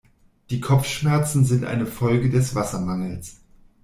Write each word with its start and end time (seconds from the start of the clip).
Die 0.49 0.59
Kopfschmerzen 0.61 1.45
sind 1.45 1.63
eine 1.63 1.85
Folge 1.85 2.31
des 2.31 2.55
Wassermangels. 2.55 3.35